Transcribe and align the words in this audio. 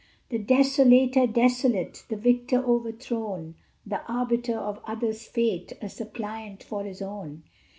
The 0.29 0.39
Desolator 0.39 1.31
desolate! 1.31 2.05
The 2.09 2.15
victor 2.15 2.65
overthrown! 2.65 3.53
The 3.85 4.01
Arbiter 4.11 4.57
of 4.57 4.79
others' 4.87 5.27
fate 5.27 5.73
A 5.79 5.89
Suppliant 5.89 6.63
for 6.63 6.83
his 6.83 7.03
own! 7.03 7.43